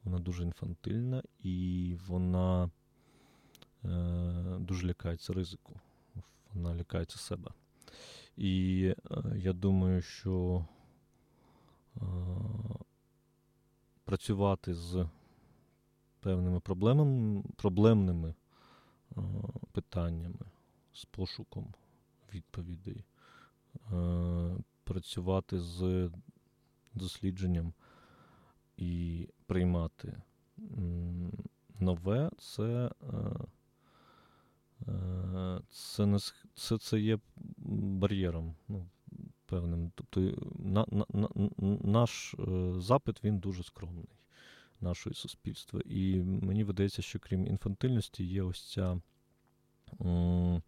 [0.04, 2.72] вона дуже інфантильна і вона
[3.86, 5.80] е, дуже лякається ризику,
[6.54, 7.52] вона лякається себе.
[8.38, 10.66] І е, я думаю, що
[14.04, 15.08] працювати з
[16.20, 18.34] певними проблемами, проблемними
[19.72, 20.46] питаннями,
[20.94, 21.74] з пошуком
[22.34, 23.06] відповідей,
[24.84, 26.12] працювати з
[26.94, 27.74] дослідженням
[28.78, 30.22] і приймати
[31.80, 32.92] нове, це
[35.70, 36.20] це, не,
[36.56, 37.20] це, це є
[37.58, 38.86] бар'єром ну,
[39.46, 39.92] певним.
[39.96, 40.22] Тобто
[40.60, 41.30] на, на, на,
[41.84, 44.10] наш е, запит він дуже скромний,
[44.82, 45.82] нашого суспільства.
[45.86, 49.02] І мені видається, що крім інфантильності, є ось ця
[50.02, 50.62] е,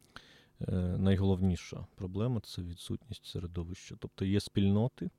[0.98, 3.96] найголовніша проблема це відсутність середовища.
[4.00, 5.10] Тобто є спільноти,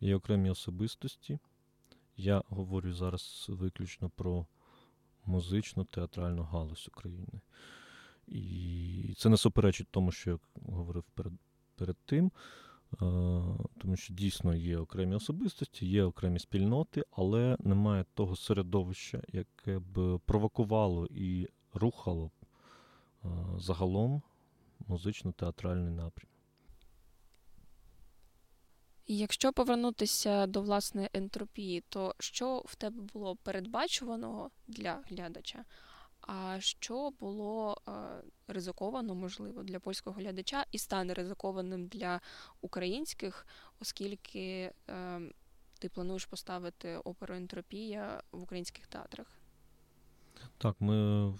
[0.00, 1.38] є окремі особистості.
[2.16, 4.46] Я говорю зараз виключно про
[5.24, 7.40] музичну театральну галузь України.
[8.26, 11.32] І це не суперечить тому, що я говорив перед
[11.76, 12.32] перед тим,
[13.78, 20.20] тому що дійсно є окремі особистості, є окремі спільноти, але немає того середовища, яке б
[20.26, 22.30] провокувало і рухало
[23.56, 24.22] загалом
[24.88, 26.33] музично-театральний напрям.
[29.06, 35.64] Якщо повернутися до власне ентропії, то що в тебе було передбачуваного для глядача?
[36.20, 37.92] А що було е,
[38.48, 42.20] ризиковано, можливо, для польського глядача і стане ризикованим для
[42.60, 43.46] українських,
[43.80, 45.20] оскільки е,
[45.78, 49.38] ти плануєш поставити оперу Ентропія в українських театрах?
[50.58, 51.34] Так, ми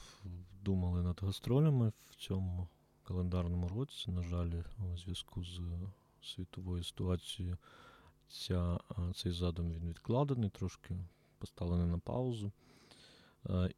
[0.62, 2.68] думали над гастролями в цьому
[3.02, 4.10] календарному році.
[4.10, 4.52] На жаль,
[4.92, 5.60] у зв'язку з
[6.24, 7.56] світовою ситуацією
[8.28, 8.80] ця,
[9.14, 10.96] цей задум він відкладений, трошки
[11.38, 12.52] поставлений на паузу.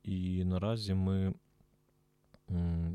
[0.02, 1.34] І наразі ми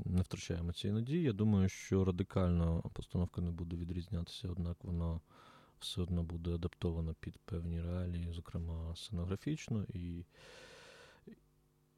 [0.05, 1.23] не втрачаємо цієї надії.
[1.23, 5.19] Я думаю, що радикально постановка не буде відрізнятися, однак вона
[5.79, 9.85] все одно буде адаптована під певні реалії, зокрема сценографічно.
[9.93, 10.25] І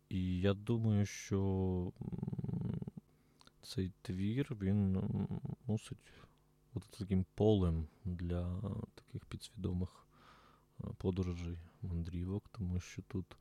[0.10, 1.92] і я думаю, що
[3.62, 5.04] цей твір він
[5.68, 6.23] мусить
[6.74, 8.62] бути таким полем для
[8.96, 10.08] таких підсвідомих
[10.98, 13.38] подорожей, мандрівок, тому що тут.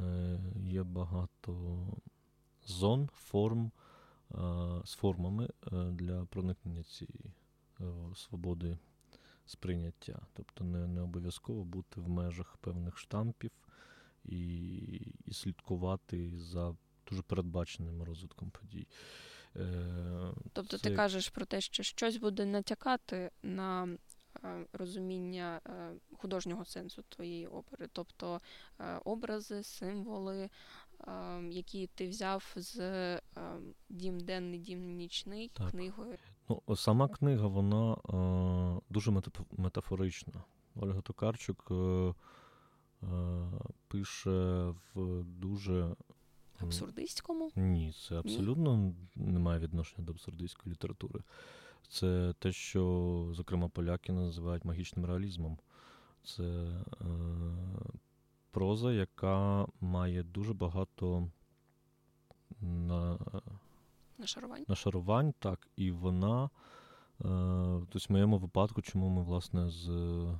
[0.00, 1.86] Е, є багато
[2.66, 3.70] зон, форм
[4.30, 4.36] е,
[4.84, 7.32] з формами е, для проникнення цієї
[8.14, 8.78] свободи
[9.46, 10.26] сприйняття.
[10.32, 13.50] Тобто не не обов'язково бути в межах певних штампів
[14.24, 14.38] і,
[15.24, 16.76] і слідкувати за
[17.08, 18.86] дуже передбаченим розвитком подій.
[20.52, 20.88] Тобто Це...
[20.88, 23.88] ти кажеш про те, що щось буде натякати на
[24.44, 28.40] Е, розуміння е, художнього сенсу твоєї опери, тобто
[28.80, 30.50] е, образи, символи,
[31.50, 33.20] які ти взяв з
[33.88, 35.70] дім денний, дім нічний так.
[35.70, 36.18] книгою.
[36.48, 37.96] Ну, Сама книга вона
[38.90, 40.44] дуже метафорична.
[40.74, 41.72] Ольга Токарчук
[43.88, 45.96] пише в дуже.
[46.60, 47.50] Абсурдистському?
[47.56, 48.94] Ні, це абсолютно Ні?
[49.14, 51.20] не має відношення до абсурдистської літератури.
[51.88, 55.58] Це те, що, зокрема, поляки називають магічним реалізмом.
[56.24, 57.06] Це е,
[58.50, 61.28] проза, яка має дуже багато
[62.60, 63.18] на,
[64.18, 64.64] нашарувань.
[64.68, 66.50] нашарувань, так, і вона.
[67.20, 69.86] Е, тобто в моєму випадку, чому ми, власне, з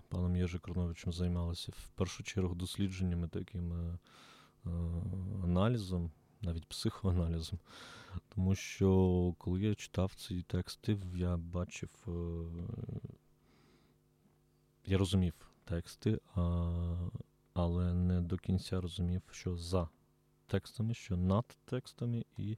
[0.08, 3.98] паном Єжи Кроновичем займалися в першу чергу дослідженнями, таким е,
[5.44, 6.10] аналізом,
[6.42, 7.58] навіть психоаналізом.
[8.28, 12.12] Тому що коли я читав ці тексти, я бачив, е,
[14.86, 16.20] я розумів тексти,
[17.54, 19.88] але не до кінця розумів, що за
[20.46, 22.56] текстами, що над текстами і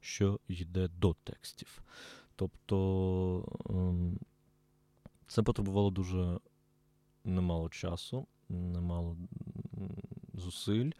[0.00, 1.82] що йде до текстів.
[2.36, 4.18] Тобто ем,
[5.26, 6.40] це потребувало дуже
[7.24, 9.16] немало часу, немало
[10.34, 10.90] зусиль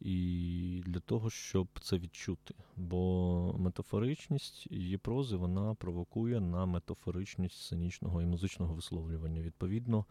[0.00, 2.54] і для того, щоб це відчути.
[2.76, 9.42] Бо метафоричність її прози вона провокує на метафоричність сценічного і музичного висловлювання.
[9.42, 10.04] Відповідно,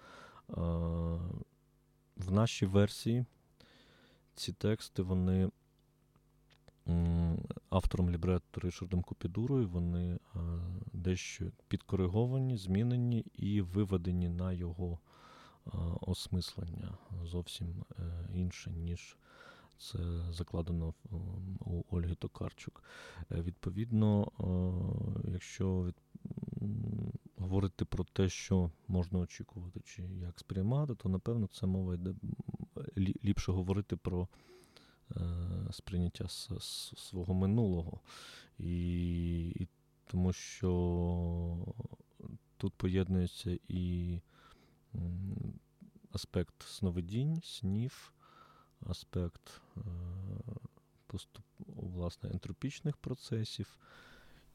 [2.17, 3.25] в нашій версії
[4.35, 5.49] ці тексти, вони
[7.69, 10.19] автором лібрету Ришардом Купідурою, вони
[10.93, 14.99] дещо підкориговані, змінені і виведені на його
[16.01, 19.17] осмислення зовсім е, інше, ніж
[19.77, 19.97] це
[20.31, 20.93] закладено
[21.59, 22.83] у Ольги Токарчук.
[23.31, 24.31] Е, відповідно,
[25.23, 25.95] якщо від...
[27.37, 32.13] говорити про те, що можна очікувати, чи як сприймати, то напевно це мова йде
[32.97, 34.27] ліпше говорити про
[35.11, 35.19] е,
[35.71, 36.29] сприйняття
[36.97, 37.99] свого минулого.
[38.59, 39.67] І, і
[40.07, 41.75] тому що
[42.57, 44.19] тут поєднується і
[46.11, 48.13] аспект сновидінь, снів,
[48.85, 49.81] аспект е,
[51.07, 53.77] поступ, власне, ентропічних процесів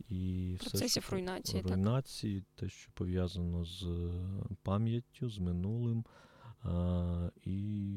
[0.08, 2.48] і процесів все, що, руйнації, руйнації, так.
[2.54, 3.86] те, що пов'язано з
[4.62, 6.04] пам'яттю, з минулим.
[6.62, 7.96] А, І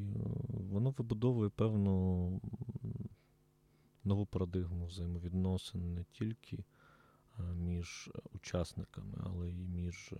[0.49, 2.41] воно вибудовує певну
[4.03, 6.63] нову парадигму взаємовідносин не тільки
[7.55, 10.13] між учасниками, але й між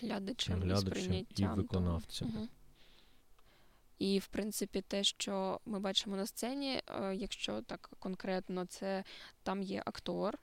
[0.00, 2.28] глядачем, глядачем і виконавцем.
[2.28, 2.48] Угу.
[3.98, 9.04] І, в принципі, те, що ми бачимо на сцені, е, якщо так конкретно, це
[9.42, 10.38] там є актор,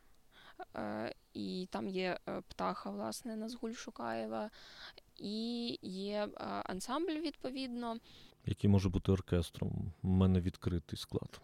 [0.75, 4.49] е, і там є е, птаха, власне, Назгуль Шукаєва,
[5.17, 6.27] і є
[6.65, 7.97] ансамбль, відповідно.
[8.45, 9.91] Який може бути оркестром.
[10.01, 11.41] У мене відкритий склад.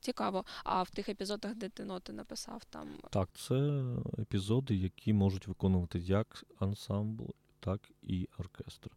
[0.00, 0.44] Цікаво.
[0.64, 2.88] А в тих епізодах, де ти ноти написав, там.
[3.10, 3.84] Так, це
[4.18, 7.30] епізоди, які можуть виконувати як ансамбль,
[7.64, 8.90] так і оркестр.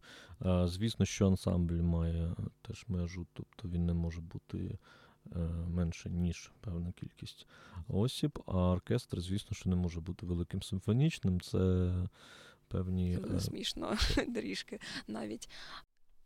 [0.64, 4.78] Звісно, що ансамбль має теж межу, тобто він не може бути
[5.36, 5.38] е,
[5.68, 7.46] менше, ніж певна кількість
[7.88, 11.40] осіб, а оркестр, звісно, що не може бути великим симфонічним.
[11.40, 11.92] Це
[12.68, 13.18] певні.
[13.38, 13.96] Смішно
[14.34, 15.50] трішки навіть.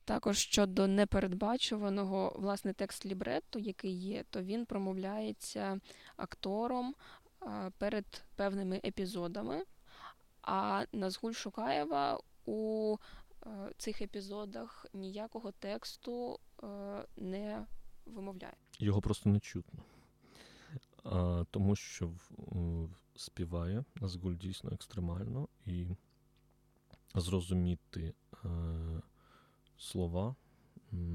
[0.04, 5.80] Також щодо непередбачуваного власне текст лібретто, який є, то він промовляється
[6.16, 6.94] актором
[7.78, 9.64] перед певними епізодами.
[10.42, 12.96] А Назгуль Шукаєва у
[13.46, 16.66] е, цих епізодах ніякого тексту е,
[17.16, 17.66] не
[18.06, 18.56] вимовляє.
[18.78, 19.82] Його просто не чутно.
[21.04, 22.12] А, Тому що
[23.16, 25.86] співає Назгуль дійсно екстремально і
[27.14, 28.14] зрозуміти
[28.44, 28.48] е,
[29.78, 30.36] слова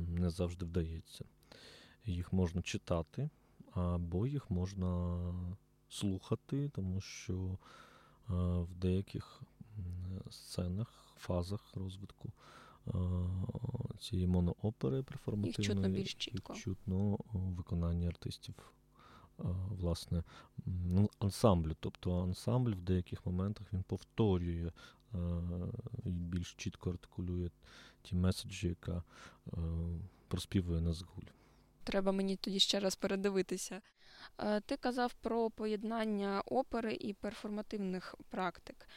[0.08, 1.26] не завжди вдається.
[2.06, 3.30] Їх можна читати,
[3.72, 5.20] або їх можна
[5.90, 7.58] слухати, тому що
[8.28, 9.42] в деяких
[10.30, 12.32] сценах фазах розвитку
[14.00, 15.56] цієї моноопери перформативної.
[15.58, 16.54] Їх чутно більш чітко.
[16.54, 16.96] Їх чутно
[17.34, 18.56] у виконанні артистів.
[19.70, 20.24] Власне,
[20.66, 21.76] ну, ансамблю.
[21.80, 24.72] Тобто ансамбль в деяких моментах він повторює
[26.04, 27.50] і більш чітко артикулює
[28.02, 29.04] ті меседжі, яка
[30.28, 31.24] проспівує Назгуль.
[31.84, 33.82] Треба мені тоді ще раз передивитися.
[34.66, 38.88] Ти казав про поєднання опери і перформативних практик.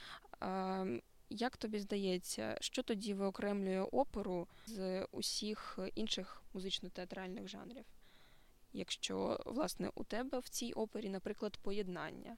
[1.30, 7.84] Як тобі здається, що тоді виокремлює оперу з усіх інших музично-театральних жанрів?
[8.72, 12.36] Якщо, власне, у тебе в цій опері, наприклад, поєднання,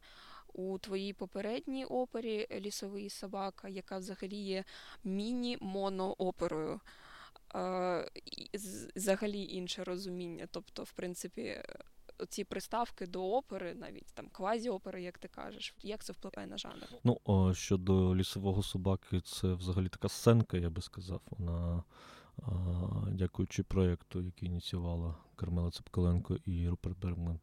[0.53, 4.65] у твоїй попередній опері Лісовий собака, яка взагалі є
[5.05, 6.81] міні-монооперою,
[8.97, 10.49] взагалі інше розуміння.
[10.51, 11.63] Тобто, в принципі,
[12.29, 16.87] ці приставки до опери, навіть там квазі-опери, як ти кажеш, як це впливає на жанр?
[17.05, 21.21] Ну о, щодо лісового собаки, це взагалі така сценка, я би сказав.
[21.31, 21.83] Вона,
[22.43, 22.51] а,
[23.11, 27.41] дякуючи проєкту, який ініціювала Кармела Цепкаленко і Руперт Бергман,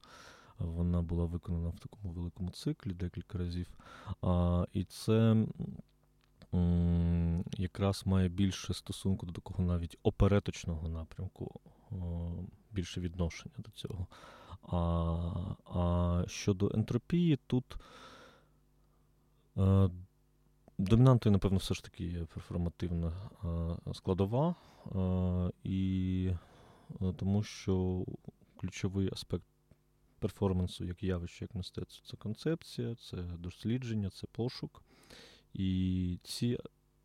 [0.57, 3.67] вона була виконана в такому великому циклі декілька разів.
[4.21, 5.45] А, І це.
[7.57, 11.59] Якраз має більше стосунку до такого навіть опереточного напрямку,
[12.71, 14.07] більше відношення до цього.
[14.61, 14.75] А
[15.65, 17.75] а щодо ентропії, тут
[19.57, 19.89] е,
[20.77, 23.13] домінантою, напевно, все ж таки є перформативна
[23.87, 24.55] е, складова,
[24.95, 26.31] е, і
[27.01, 28.05] е, тому що
[28.57, 29.45] ключовий аспект
[30.19, 34.83] перформансу, як явище, як мистецтво, це концепція, це дослідження, це пошук.
[35.53, 36.57] І ці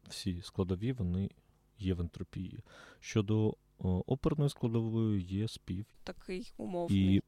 [0.08, 1.30] всі складові вони
[1.78, 2.60] є в ентропії.
[3.00, 3.56] Щодо
[4.06, 5.86] оперної складової є спів.
[6.04, 7.14] Такий умовний.
[7.14, 7.22] І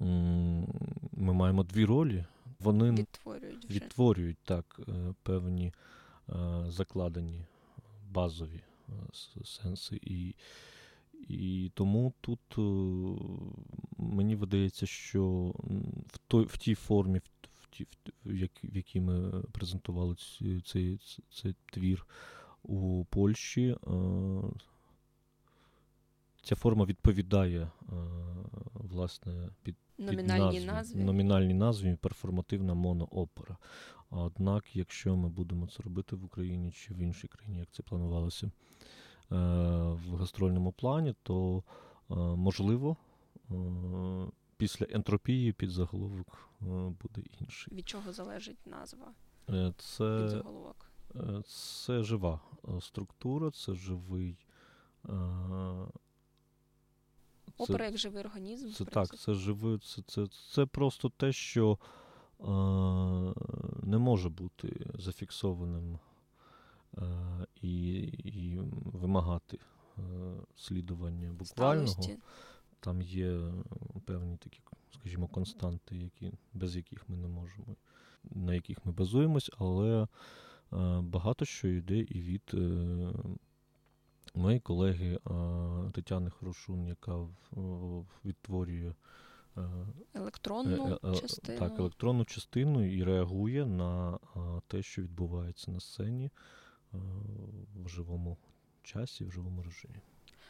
[0.00, 2.24] ми маємо дві ролі.
[2.60, 3.74] Вони відтворюють вже.
[3.74, 5.72] відтворюють так е, певні
[6.28, 7.44] е, закладені
[8.10, 8.92] базові е,
[9.44, 10.00] сенси.
[10.02, 10.34] І
[11.28, 12.40] і тому тут
[13.98, 15.54] мені видається, що
[16.06, 17.20] в той, в тій формі,
[17.60, 17.86] в ті,
[18.24, 20.98] в, як, в якій ми презентували цей, цей,
[21.30, 22.06] цей твір
[22.62, 23.76] у Польщі,
[26.48, 27.70] ця форма відповідає
[28.74, 33.56] власне під номінальній назві номінальній назві перформативна моноопера.
[34.10, 38.46] Однак, якщо ми будемо це робити в Україні чи в іншій країні, як це планувалося
[38.46, 38.50] е,
[39.92, 41.62] в гастрольному плані, то
[42.10, 42.96] е, можливо
[43.50, 43.54] е,
[44.56, 46.48] після ентропії під заголовок
[47.02, 47.74] буде інший.
[47.74, 49.12] Від чого залежить назва?
[49.76, 50.90] Це, Підзаголовок?
[51.46, 52.40] Це жива
[52.80, 54.36] структура, це живий
[57.58, 58.70] Опера як живий організм.
[58.70, 61.78] Це так, це живий, це, це, це просто те, що
[62.40, 62.44] е,
[63.82, 65.98] не може бути зафіксованим
[67.62, 69.58] і і вимагати
[70.56, 71.86] слідування буквального.
[71.86, 72.18] Сталості.
[72.80, 73.40] Там є
[74.04, 74.60] певні такі,
[74.94, 77.76] скажімо, константи, які, без яких ми не можемо,
[78.24, 80.06] на яких ми базуємось, але
[81.00, 82.54] багато що йде і від
[84.38, 85.18] моєї колеги
[85.92, 87.28] Тетяни Хорошун, яка
[88.24, 88.94] відтворює
[90.14, 91.58] електронну частину.
[91.58, 94.18] Так, електронну частину і реагує на
[94.66, 96.30] те, що відбувається на сцені
[97.84, 98.36] в живому
[98.82, 100.00] часі, в живому режимі.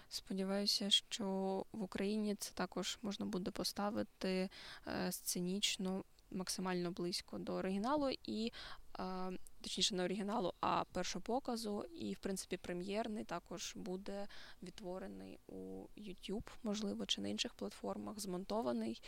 [0.09, 1.26] Сподіваюся, що
[1.72, 4.49] в Україні це також можна буде поставити
[4.86, 8.53] е, сценічно максимально близько до оригіналу і
[9.61, 11.85] точніше не оригіналу, а першопоказу.
[11.85, 14.27] І, в принципі, прем'єрний також буде
[14.63, 19.03] відтворений у YouTube, можливо, чи на інших платформах, змонтований,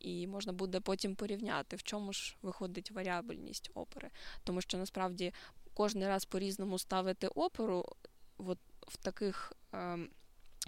[0.00, 4.10] і можна буде потім порівняти, в чому ж виходить варіабельність опери.
[4.44, 5.32] Тому що насправді
[5.74, 7.84] кожен раз по-різному ставити оперу
[8.38, 9.52] от в таких.
[9.74, 9.98] Е,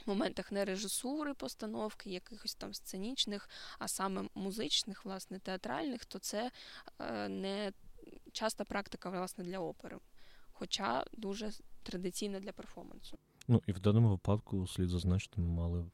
[0.07, 6.51] Моментах не режисури, постановки, якихось там сценічних, а саме музичних, власне, театральних, то це
[7.01, 7.72] е, не
[8.35, 9.99] часта практика власне для опери,
[10.53, 11.51] хоча дуже
[11.82, 13.18] традиційна для перформансу.
[13.49, 15.87] Ну і в даному випадку слід зазначити, ми мали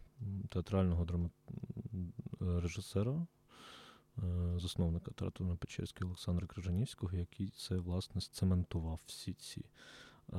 [0.48, 1.30] театрального драма...
[2.40, 3.26] режисера,
[4.18, 9.64] е, засновника театру Печерського Олександра Крижанівського, який це власне сцементував всі ці
[10.32, 10.36] е,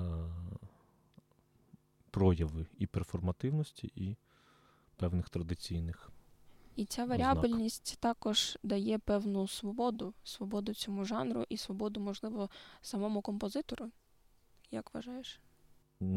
[2.11, 4.17] прояви і перформативності, і
[4.95, 6.11] певних традиційних.
[6.75, 7.99] І ця варіабельність Знак.
[7.99, 12.49] також дає певну свободу, свободу цьому жанру і свободу, можливо,
[12.81, 13.91] самому композитору.
[14.71, 15.41] Як вважаєш?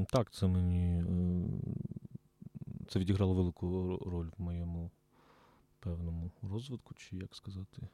[0.08, 1.48] Так, це мені е,
[2.88, 4.90] це відіграло велику роль в моєму
[5.80, 7.88] певному розвитку, чи як сказати.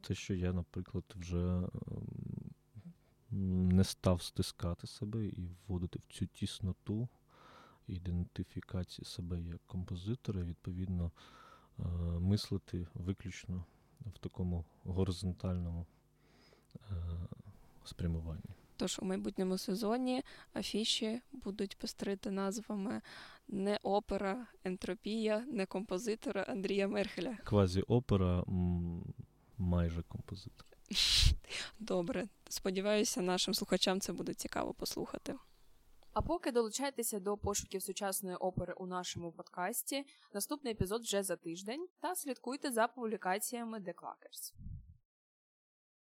[0.00, 1.68] Те, що я, наприклад, вже ем,
[3.68, 7.08] не став стискати себе і вводити в цю тісноту
[7.86, 11.10] ідентифікації себе як композитора, відповідно,
[11.78, 11.82] е,
[12.20, 13.64] мислити виключно
[14.00, 15.86] в такому горизонтальному
[16.74, 16.78] е,
[17.84, 18.54] спрямуванні.
[18.76, 20.22] Тож у майбутньому сезоні
[20.54, 23.00] афіші будуть пестрити назвами
[23.48, 27.36] не опера, ентропія, не композитора Андрія Мерхеля.
[27.44, 28.44] Квазі-опера
[29.58, 30.66] майже композитор.
[31.80, 32.28] Добре.
[32.48, 35.34] Сподіваюся, нашим слухачам це буде цікаво послухати.
[36.14, 41.88] А поки долучайтеся до пошуків сучасної опери у нашому подкасті, наступний епізод вже за тиждень,
[42.00, 44.52] та слідкуйте за публікаціями The Clackers.